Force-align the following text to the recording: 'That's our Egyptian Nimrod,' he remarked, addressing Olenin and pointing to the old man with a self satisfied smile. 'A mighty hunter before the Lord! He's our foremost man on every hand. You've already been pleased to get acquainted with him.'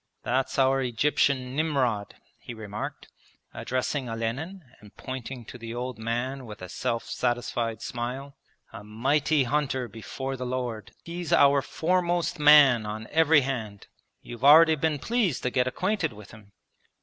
'That's 0.23 0.57
our 0.57 0.81
Egyptian 0.81 1.55
Nimrod,' 1.55 2.15
he 2.39 2.55
remarked, 2.55 3.07
addressing 3.53 4.09
Olenin 4.09 4.63
and 4.79 4.97
pointing 4.97 5.45
to 5.45 5.59
the 5.59 5.75
old 5.75 5.99
man 5.99 6.47
with 6.47 6.63
a 6.63 6.69
self 6.69 7.03
satisfied 7.03 7.83
smile. 7.83 8.35
'A 8.73 8.83
mighty 8.83 9.43
hunter 9.43 9.87
before 9.87 10.35
the 10.35 10.43
Lord! 10.47 10.91
He's 11.03 11.31
our 11.31 11.61
foremost 11.61 12.39
man 12.39 12.83
on 12.83 13.05
every 13.11 13.41
hand. 13.41 13.85
You've 14.23 14.43
already 14.43 14.73
been 14.73 14.97
pleased 14.97 15.43
to 15.43 15.51
get 15.51 15.67
acquainted 15.67 16.13
with 16.13 16.31
him.' 16.31 16.51